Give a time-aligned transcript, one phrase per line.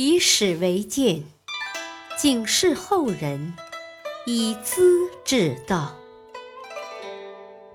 [0.00, 1.24] 以史为鉴，
[2.16, 3.52] 警示后人，
[4.26, 5.98] 以资治道。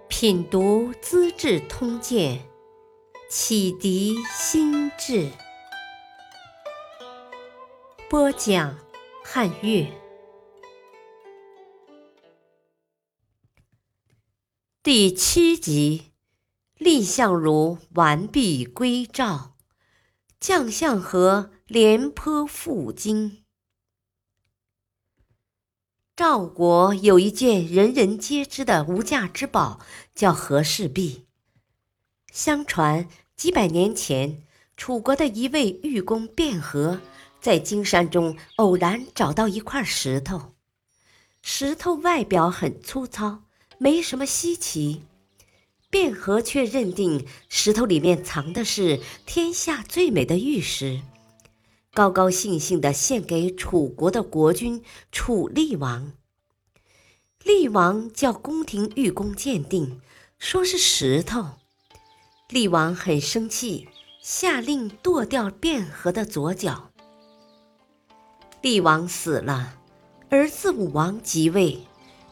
[0.08, 2.40] 品读《资治通鉴》，
[3.30, 5.30] 启迪心智。
[8.10, 8.80] 播讲
[9.22, 9.92] 汉乐
[14.82, 16.14] 第七集：
[16.78, 19.58] 蔺相如完璧归赵，
[20.40, 23.44] 将相和廉颇赴京。
[26.16, 29.80] 赵国有一件人人皆知的无价之宝，
[30.14, 31.26] 叫和氏璧。
[32.32, 34.44] 相传几百年前，
[34.78, 37.02] 楚国的一位玉工卞和。
[37.42, 40.54] 在金山中偶然找到一块石头，
[41.42, 43.46] 石头外表很粗糙，
[43.80, 45.02] 没什么稀奇。
[45.90, 51.02] 卞和却认定石头里面藏的是天下最美的玉石，
[51.96, 56.14] 高高兴兴地献给楚国的国君楚厉王。
[57.44, 60.02] 厉王叫宫廷玉工鉴定，
[60.40, 61.60] 说是石头。
[62.50, 63.88] 厉王很生气，
[64.24, 66.90] 下令剁掉卞和的左脚。
[68.64, 69.78] 厉王死了，
[70.30, 71.86] 儿子武王即位，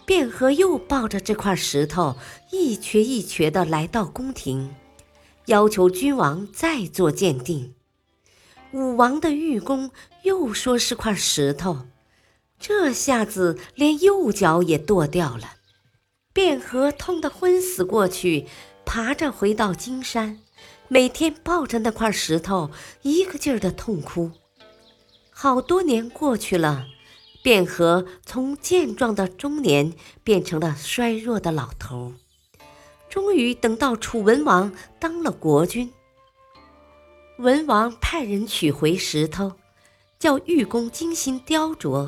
[0.08, 2.16] 卞和又抱着这块石头
[2.52, 4.74] 一瘸一瘸地来到宫廷，
[5.46, 7.76] 要求君王再做鉴定。
[8.74, 9.92] 武王的玉工
[10.24, 11.88] 又说是块石头，
[12.58, 15.56] 这下子连右脚也剁掉了。
[16.34, 18.48] 卞和痛得昏死过去，
[18.86, 20.40] 爬着回到金山，
[20.88, 24.32] 每天抱着那块石头，一个劲儿地痛哭。
[25.32, 26.86] 好多年过去了，
[27.44, 29.92] 卞和从健壮的中年
[30.24, 32.14] 变成了衰弱的老头。
[33.10, 35.92] 终于等到楚文王当了国君，
[37.42, 39.54] 文王派人取回石头，
[40.20, 42.08] 叫玉工精心雕琢，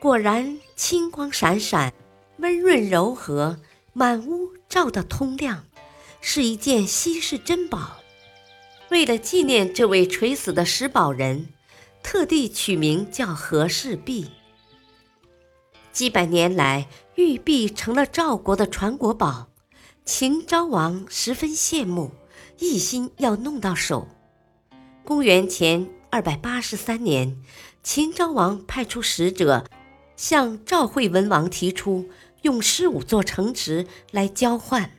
[0.00, 1.92] 果然青光闪闪，
[2.38, 3.58] 温润柔和，
[3.92, 5.66] 满屋照得通亮，
[6.22, 7.98] 是一件稀世珍宝。
[8.88, 11.48] 为了纪念这位垂死的石宝人。
[12.02, 14.30] 特地取名叫和氏璧。
[15.92, 16.86] 几百年来，
[17.16, 19.48] 玉璧成了赵国的传国宝，
[20.04, 22.12] 秦昭王十分羡慕，
[22.60, 24.06] 一心要弄到手。
[25.06, 27.40] 公元前二百八十三年，
[27.80, 29.64] 秦昭王派出使者，
[30.16, 32.08] 向赵惠文王提出
[32.42, 34.90] 用十五座城池来交换。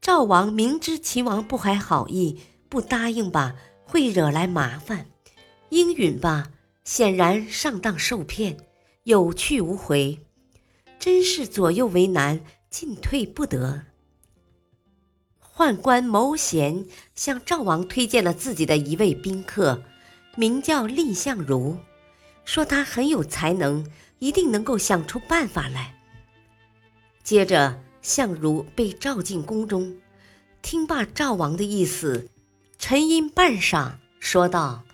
[0.00, 2.38] 赵王明知秦王不怀好意，
[2.68, 5.06] 不答应吧，会惹来麻烦。
[5.70, 6.52] 应允吧，
[6.84, 8.56] 显然上当受骗，
[9.02, 10.20] 有去无回，
[11.00, 13.86] 真是左右为难，进退不得。
[15.60, 19.82] 宦官牟贤向赵王推荐了自己的一位宾客，
[20.34, 21.76] 名叫蔺相如，
[22.46, 23.84] 说他很有才能，
[24.20, 25.96] 一定能够想出办法来。
[27.22, 29.98] 接着，相如被召进宫中，
[30.62, 32.30] 听罢赵王的意思，
[32.78, 34.84] 沉吟半晌，说道。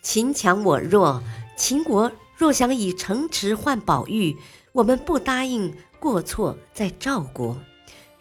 [0.00, 1.22] 秦强我弱，
[1.58, 4.34] 秦国若想以城池换宝玉，
[4.72, 7.60] 我们不答应，过错在赵国。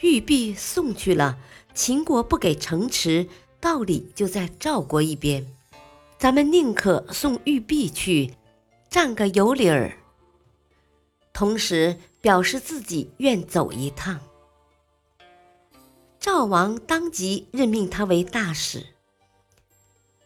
[0.02, 1.38] 玉璧送去了，
[1.76, 3.28] 秦国不给城池，
[3.60, 5.46] 道理就在赵国一边。
[6.18, 8.34] 咱们宁可送玉璧去，
[8.90, 9.98] 占个有理儿。
[11.34, 14.22] 同时表示自己愿走一趟。
[16.18, 18.86] 赵王当即任命他为大使。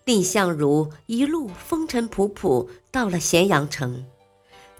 [0.05, 4.05] 蔺相如一路风尘仆仆到了咸阳城，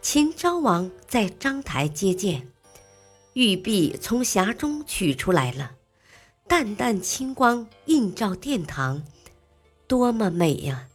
[0.02, 2.47] 秦昭王在章台接见，
[3.34, 5.72] 玉璧从匣中取出来了，
[6.49, 9.03] 淡淡清光映照殿堂，
[9.87, 10.87] 多么美呀！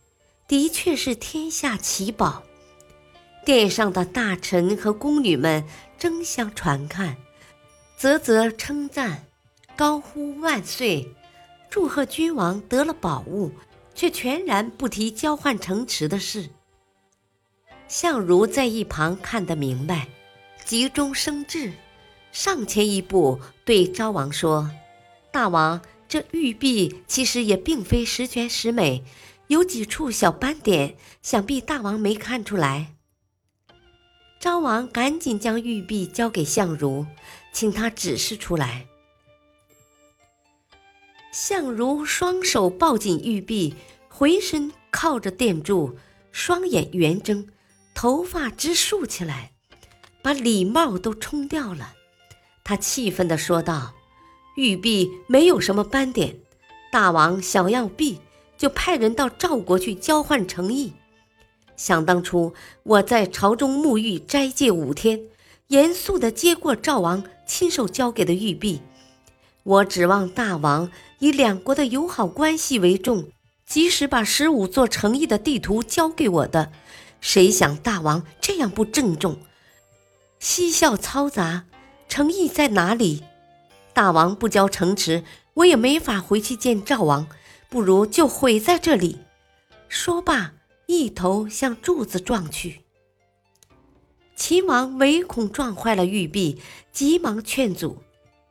[0.49, 2.43] 的确是天下奇宝。
[3.47, 5.65] 殿上的大臣和宫女们
[5.97, 7.17] 争相传看，
[7.97, 9.25] 啧啧称赞，
[9.77, 11.15] 高呼万岁，
[11.71, 13.53] 祝贺君王得了宝物。
[13.95, 16.51] 却全然不提交换城池的事。
[17.87, 20.09] 相如在一旁看得明白，
[20.65, 21.73] 急中生智，
[22.33, 24.69] 上前一步对昭王说
[25.35, 29.03] ：“大王，这玉璧其实也并非十全十美，
[29.49, 32.95] 有几处小斑点，想必大王没看出来。”
[34.39, 37.05] 昭王赶紧将玉璧交给相如，
[37.53, 38.87] 请他指示出来。
[41.33, 43.75] 相如双手抱紧玉璧，
[44.09, 45.99] 回身靠着殿柱，
[46.31, 47.49] 双眼圆睁，
[47.93, 49.51] 头发直竖起来，
[50.23, 51.95] 把礼帽都冲掉了。
[52.63, 53.95] 他气愤地说道
[54.57, 56.37] ：“玉璧没有什么斑点，
[56.93, 58.19] 大王想要璧，
[58.57, 60.93] 就派人到赵国去交换诚意。
[61.77, 62.55] 想当初
[62.85, 65.21] 我在朝中沐浴斋戒五天，
[65.69, 68.81] 严肃地接过赵王亲手交给的玉璧。
[69.65, 73.29] 我指望大王以两国的友好关系为重，
[73.67, 76.71] 及时把十五座诚意的地图交给我的。
[77.21, 79.39] 谁想大王这样不郑重，
[80.39, 81.65] 嬉笑嘈杂，
[82.09, 83.25] 诚意在哪里？
[83.95, 85.25] 大王不交城池，
[85.55, 87.27] 我也没法回去见赵王，
[87.71, 89.21] 不如就毁在这里。
[89.89, 90.53] 说罢，
[90.87, 92.83] 一头向柱子撞去。
[94.37, 96.61] 秦王唯恐撞坏了玉璧，
[96.93, 98.03] 急忙劝阻：“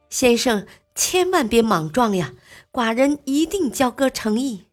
[0.10, 2.34] 先生，千万别莽撞呀！
[2.72, 4.66] 寡人一定交割诚意。”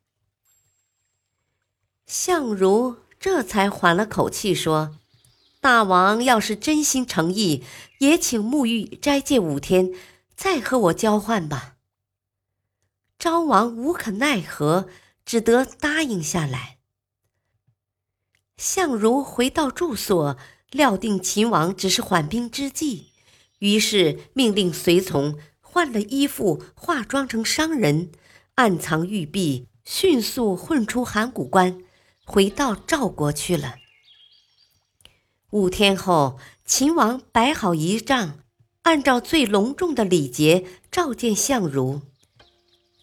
[2.07, 2.97] 相如。
[3.23, 4.97] 这才缓了口气，说
[5.61, 7.63] ：“大王要是真心诚意，
[7.99, 9.93] 也请沐浴斋戒五天，
[10.41, 11.77] 再和我交换吧。”
[13.21, 14.89] 昭王无可奈何，
[15.27, 16.79] 只得答应下来。
[18.57, 20.39] 相如回到住所，
[20.71, 23.09] 料定秦王只是缓兵之计，
[23.59, 28.11] 于是命令随从换了衣服，化妆成商人，
[28.55, 31.85] 暗藏玉璧，迅速混出函谷关。
[32.25, 33.75] 回到赵国去了。
[35.51, 38.39] 五天后，秦王摆好仪仗，
[38.82, 42.00] 按照最隆重的礼节召见相如，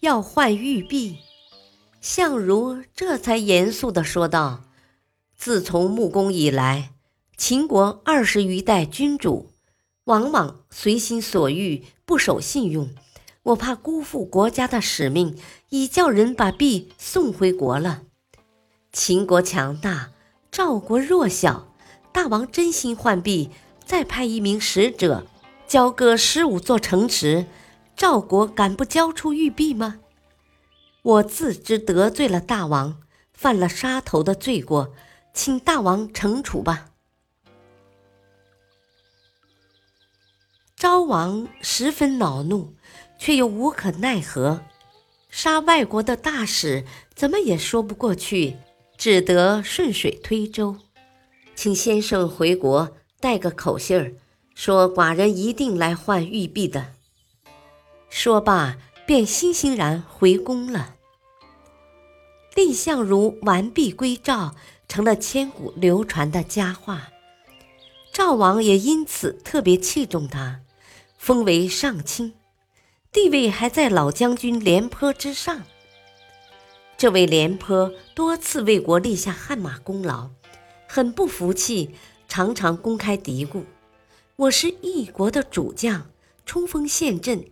[0.01, 1.17] 要换玉璧。
[2.01, 4.63] 相如这才严肃地说道
[5.37, 6.91] ：“自从穆公以来，
[7.37, 9.51] 秦国二十余代君主，
[10.05, 12.89] 往往随心所欲，不守信用。
[13.43, 15.37] 我怕辜负国家的使命，
[15.69, 18.03] 已叫人把璧送回国了。”
[18.91, 20.11] 秦国强大，
[20.51, 21.73] 赵国弱小。
[22.11, 23.51] 大王真心换璧，
[23.85, 25.27] 再派一名使者
[25.67, 27.45] 交割十五座城池，
[27.95, 29.99] 赵国敢不交出玉璧吗？
[31.01, 33.01] 我自知得罪了大王，
[33.33, 34.93] 犯了杀头的罪过，
[35.33, 36.91] 请大王惩处吧。
[40.77, 42.73] 昭王十分恼怒，
[43.19, 44.61] 却又无可奈何。
[45.29, 48.55] 杀外国的大使，怎么也说不过去。
[48.97, 50.77] 只得顺水推舟，
[51.55, 54.13] 请先生回国带个口信儿，
[54.59, 56.95] 说寡人一定来换玉璧的。
[58.09, 58.75] 说罢，
[59.05, 60.95] 便欣欣然回宫了。
[62.55, 64.55] 蔺相如完璧归赵，
[64.87, 67.09] 成了千古流传的佳话。
[68.11, 70.61] 赵王也因此特别器重他，
[71.19, 72.33] 封为上卿，
[73.11, 75.61] 地位还在老将军廉颇之上。
[76.97, 80.31] 这位廉颇多次为国立下汗马功劳，
[80.87, 81.93] 很不服气，
[82.27, 83.61] 常常公开嘀咕
[84.37, 86.11] ：“我是一国的主将，
[86.45, 87.43] 冲锋陷阵，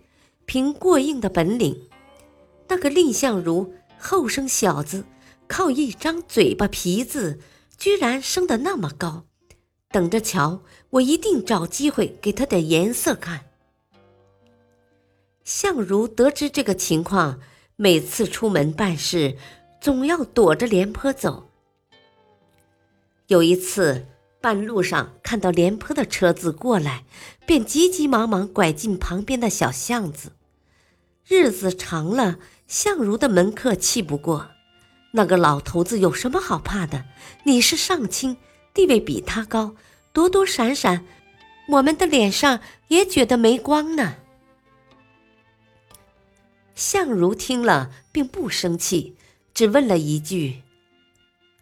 [0.45, 1.89] 凭过硬的本领。
[2.67, 5.03] 那个蔺相如后生小子，
[5.47, 7.39] 靠一张嘴巴皮子，
[7.75, 9.25] 居然升得那么高。
[9.89, 10.61] 等着瞧，
[10.91, 13.45] 我一定找机会给他点颜色看。”
[15.43, 17.39] 相如得知这个情况。
[17.77, 19.35] 每次出门办事，
[19.81, 21.49] 总要躲着廉颇走。
[23.27, 24.05] 有一次，
[24.45, 27.03] 半路上看到廉颇的车子过来，
[27.47, 30.33] 便急急忙忙拐进旁边的小巷子。
[31.27, 32.37] 日子长了，
[32.67, 34.51] 相如的门客气不过，
[35.13, 37.05] 那个老头子有什么好怕的？
[37.45, 38.37] 你是上卿，
[38.71, 39.73] 地位比他高，
[40.13, 41.03] 躲躲闪闪，
[41.69, 42.59] 我们的脸上
[42.89, 44.17] 也觉得没光呢。
[46.75, 49.15] 相如听了，并不生气，
[49.55, 50.61] 只问了一句：“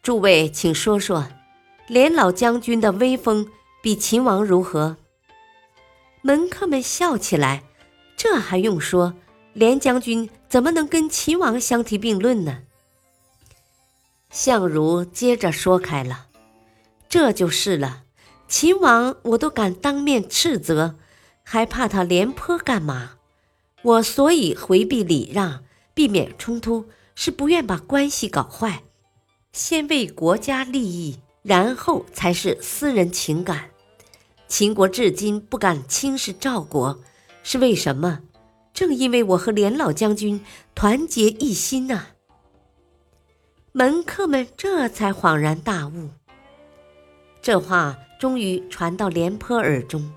[0.03, 1.29] 诸位，请说说，
[1.87, 3.47] 连老将军的威风
[3.81, 4.97] 比秦王如何？”
[6.21, 7.63] 门客们笑起来。
[8.15, 9.15] 这还用说？
[9.53, 12.63] 连将军怎么能跟秦王相提并论呢？
[14.31, 16.27] 相如接着说开了
[17.07, 18.03] ：“这就是了，
[18.47, 20.95] 秦王我都敢当面斥责，
[21.43, 23.17] 还怕他廉颇干嘛？”
[23.83, 25.63] 我所以回避礼让，
[25.93, 28.83] 避免冲突，是不愿把关系搞坏，
[29.51, 33.69] 先为国家利益，然后才是私人情感。
[34.47, 37.00] 秦国至今不敢轻视赵国，
[37.43, 38.21] 是为什么？
[38.73, 42.07] 正因为我和连老将军团结一心呐。
[43.71, 46.09] 门客们这才恍然大悟。
[47.41, 50.12] 这话终于传到廉颇耳中，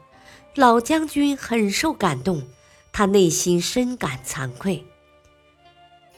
[0.54, 2.42] 老将军很受感动。
[2.92, 4.83] 他内心深感惭愧。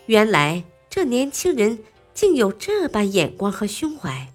[0.06, 1.80] 原来这年轻人
[2.14, 4.32] 竟有这般眼光和胸怀，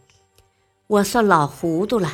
[0.87, 2.11] 我算老糊涂了。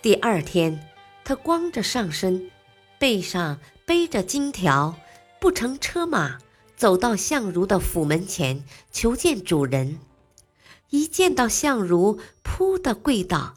[0.00, 0.88] 第二天，
[1.24, 2.50] 他光着上身，
[2.98, 4.96] 背上背着金条，
[5.40, 6.38] 不乘车马，
[6.76, 9.98] 走到相如的府门前求见主人。
[10.90, 13.54] 一见到相如，扑的跪倒，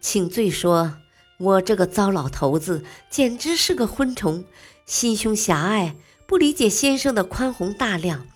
[0.00, 0.96] 请罪说
[1.38, 4.44] ：“我这个糟老头子简直是个昏虫，
[4.86, 5.94] 心胸狭隘，
[6.26, 8.26] 不理解先生的宽宏大量，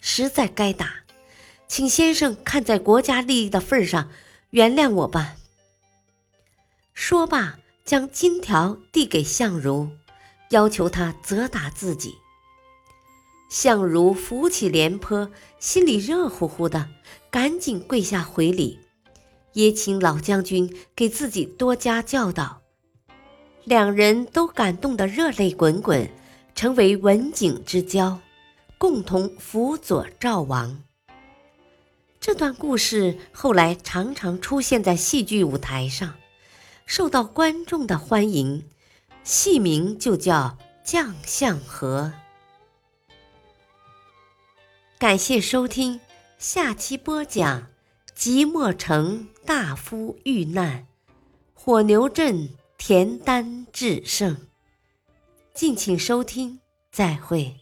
[0.00, 1.01] 实在该打，
[1.72, 4.10] 请先生看在国家利益的份上，
[4.50, 5.36] 原谅我吧。”
[6.92, 9.88] 说罢，将金条递给相如，
[10.50, 12.16] 要求他责打自己。
[13.48, 16.90] 相如扶起廉颇，心里热乎乎的，
[17.30, 18.78] 赶紧跪下回礼，
[19.54, 22.60] 也请老将军给自己多加教导。
[23.64, 26.06] 两人都感动得热泪滚滚，
[26.54, 28.20] 成为文景之交，
[28.76, 30.82] 共同辅佐赵王。
[32.22, 36.14] 这段故事后来常常出现在戏剧舞台上，
[36.86, 38.64] 受到观众的欢迎，
[39.24, 42.12] 戏名就叫《将相和》。
[45.00, 45.98] 感谢收听，
[46.38, 47.66] 下期播讲：
[48.14, 50.86] 即墨城大夫遇难，
[51.54, 54.46] 火牛阵田丹制胜。
[55.52, 56.60] 敬请收听，
[56.92, 57.61] 再会。